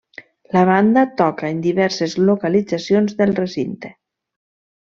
La 0.55 0.63
banda 0.69 1.03
toca 1.19 1.51
en 1.55 1.59
diverses 1.67 2.17
localitzacions 2.31 3.17
del 3.23 3.39
recinte. 3.45 3.93